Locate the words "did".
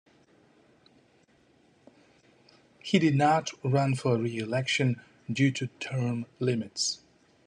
2.97-3.13